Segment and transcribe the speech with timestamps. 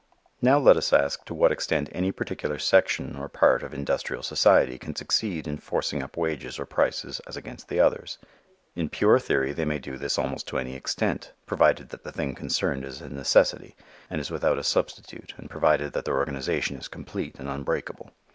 [0.41, 4.79] Now let us ask to what extent any particular section or part of industrial society
[4.79, 8.17] can succeed in forcing up wages or prices as against the others.
[8.75, 12.33] In pure theory they may do this almost to any extent, provided that the thing
[12.33, 13.75] concerned is a necessity
[14.09, 18.09] and is without a substitute and provided that their organization is complete and unbreakable.